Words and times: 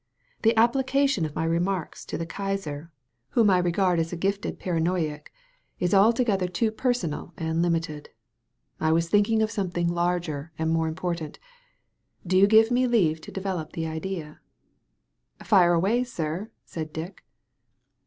The 0.41 0.57
application 0.57 1.25
of 1.27 1.35
my 1.35 1.43
re 1.43 1.59
marks 1.59 2.05
to 2.05 2.17
the 2.17 2.25
Kaiser— 2.25 2.91
^whom 3.35 3.51
I 3.51 3.59
regard 3.59 3.99
as 3.99 4.11
a 4.11 4.15
gifted 4.15 4.55
193 4.55 4.63
THE 4.65 4.89
VALLEY 4.89 5.05
OF 5.05 5.21
VISION 5.21 5.33
paranoiac— 5.77 5.79
is 5.79 5.93
altogether 5.93 6.47
too 6.47 6.71
personal 6.71 7.33
and 7.37 7.61
limited. 7.61 8.09
I 8.79 8.91
was 8.93 9.09
thinking 9.09 9.43
of 9.43 9.51
something 9.51 9.87
larger 9.87 10.53
and 10.57 10.71
more 10.71 10.87
im 10.87 10.95
portant. 10.95 11.37
Do 12.25 12.35
you* 12.35 12.47
give 12.47 12.71
me 12.71 12.87
leave 12.87 13.21
to 13.21 13.31
develop 13.31 13.73
the 13.73 13.85
idea?" 13.85 14.39
"Fire 15.43 15.73
away, 15.73 16.03
sir," 16.03 16.49
said 16.65 16.91
Dick. 16.91 17.23